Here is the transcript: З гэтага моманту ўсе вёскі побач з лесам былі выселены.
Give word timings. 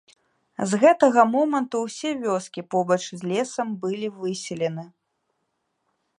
З 0.69 0.77
гэтага 0.83 1.25
моманту 1.35 1.81
ўсе 1.83 2.09
вёскі 2.23 2.61
побач 2.73 2.99
з 3.11 3.21
лесам 3.33 3.67
былі 3.85 4.07
выселены. 4.19 4.85